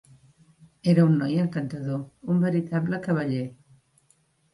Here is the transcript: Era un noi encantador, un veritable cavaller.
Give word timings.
Era 0.93 1.03
un 1.09 1.19
noi 1.19 1.35
encantador, 1.43 1.99
un 2.37 2.41
veritable 2.45 3.01
cavaller. 3.05 3.43